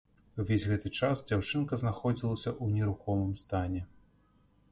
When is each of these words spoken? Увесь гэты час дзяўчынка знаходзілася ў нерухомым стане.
Увесь 0.43 0.63
гэты 0.69 0.91
час 0.99 1.21
дзяўчынка 1.31 1.79
знаходзілася 1.83 2.51
ў 2.63 2.79
нерухомым 2.79 3.37
стане. 3.45 3.81